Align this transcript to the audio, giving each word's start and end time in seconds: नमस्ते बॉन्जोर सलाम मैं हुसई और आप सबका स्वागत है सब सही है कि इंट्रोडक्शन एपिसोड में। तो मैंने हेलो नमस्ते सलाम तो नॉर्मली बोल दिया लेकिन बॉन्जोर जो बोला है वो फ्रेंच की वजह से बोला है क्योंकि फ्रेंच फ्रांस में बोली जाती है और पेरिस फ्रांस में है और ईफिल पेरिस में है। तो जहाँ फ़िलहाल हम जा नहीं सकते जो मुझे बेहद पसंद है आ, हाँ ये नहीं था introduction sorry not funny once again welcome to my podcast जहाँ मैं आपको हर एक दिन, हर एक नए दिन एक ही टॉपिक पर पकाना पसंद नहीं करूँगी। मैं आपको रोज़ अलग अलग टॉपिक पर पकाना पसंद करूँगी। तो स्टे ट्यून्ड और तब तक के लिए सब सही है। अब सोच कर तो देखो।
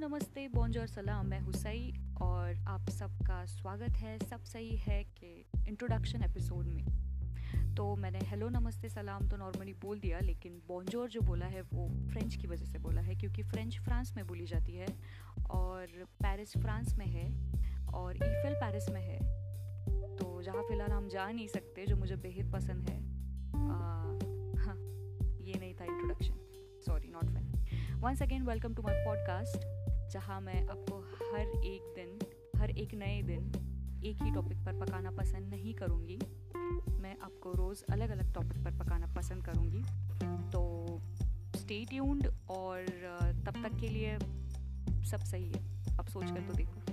नमस्ते 0.00 0.48
बॉन्जोर 0.48 0.86
सलाम 0.86 1.26
मैं 1.26 1.40
हुसई 1.40 1.92
और 2.22 2.56
आप 2.68 2.90
सबका 2.90 3.44
स्वागत 3.44 3.90
है 3.90 4.18
सब 4.18 4.44
सही 4.44 4.76
है 4.76 5.04
कि 5.04 5.44
इंट्रोडक्शन 5.68 6.22
एपिसोड 6.22 6.66
में। 6.66 7.74
तो 7.74 7.96
मैंने 7.96 8.18
हेलो 8.18 8.48
नमस्ते 8.48 8.88
सलाम 8.88 9.28
तो 9.28 9.36
नॉर्मली 9.36 9.72
बोल 9.72 10.00
दिया 10.00 10.18
लेकिन 10.18 10.62
बॉन्जोर 10.68 11.08
जो 11.08 11.20
बोला 11.20 11.46
है 11.46 11.62
वो 11.62 12.08
फ्रेंच 12.10 12.34
की 12.34 12.46
वजह 12.46 12.64
से 12.64 12.78
बोला 12.78 13.00
है 13.00 13.14
क्योंकि 13.14 13.42
फ्रेंच 13.42 13.80
फ्रांस 13.80 14.12
में 14.16 14.26
बोली 14.26 14.46
जाती 14.46 14.72
है 14.72 14.86
और 15.50 15.86
पेरिस 16.04 16.52
फ्रांस 16.52 16.94
में 16.94 17.06
है 17.06 17.26
और 17.86 18.16
ईफिल 18.16 18.54
पेरिस 18.54 18.88
में 18.88 19.02
है। 19.02 19.18
तो 20.16 20.42
जहाँ 20.42 20.62
फ़िलहाल 20.62 20.90
हम 20.90 21.08
जा 21.08 21.30
नहीं 21.30 21.48
सकते 21.48 21.86
जो 21.86 21.96
मुझे 21.96 22.16
बेहद 22.16 22.52
पसंद 22.52 22.88
है 22.88 22.98
आ, 23.54 23.78
हाँ 24.64 24.76
ये 25.40 25.58
नहीं 25.58 25.74
था 25.74 25.84
introduction 25.84 26.34
sorry 26.86 27.08
not 27.08 27.24
funny 27.24 27.52
once 27.94 28.22
again 28.22 28.42
welcome 28.42 28.74
to 28.74 28.82
my 28.82 28.94
podcast 28.94 29.77
जहाँ 30.12 30.40
मैं 30.40 30.66
आपको 30.68 30.98
हर 31.32 31.64
एक 31.64 31.92
दिन, 31.96 32.18
हर 32.60 32.70
एक 32.70 32.94
नए 32.94 33.22
दिन 33.22 33.52
एक 34.04 34.22
ही 34.22 34.30
टॉपिक 34.30 34.58
पर 34.58 34.78
पकाना 34.80 35.10
पसंद 35.10 35.50
नहीं 35.50 35.74
करूँगी। 35.74 36.18
मैं 37.02 37.16
आपको 37.22 37.52
रोज़ 37.52 37.82
अलग 37.92 38.10
अलग 38.10 38.32
टॉपिक 38.34 38.64
पर 38.64 38.78
पकाना 38.78 39.06
पसंद 39.14 39.44
करूँगी। 39.44 39.82
तो 40.50 40.62
स्टे 41.56 41.84
ट्यून्ड 41.84 42.26
और 42.50 42.86
तब 43.46 43.62
तक 43.62 43.78
के 43.80 43.88
लिए 43.88 44.18
सब 45.04 45.24
सही 45.24 45.48
है। 45.48 45.98
अब 45.98 46.06
सोच 46.06 46.30
कर 46.30 46.40
तो 46.40 46.52
देखो। 46.52 46.87